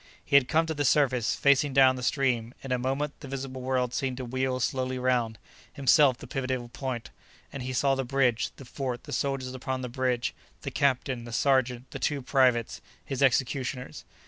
[0.25, 3.61] He had come to the surface facing down the stream; in a moment the visible
[3.61, 5.37] world seemed to wheel slowly round,
[5.73, 7.11] himself the pivotal point,
[7.53, 10.33] and he saw the bridge, the fort, the soldiers upon the bridge,
[10.63, 14.03] the captain, the sergeant, the two privates, his executioners.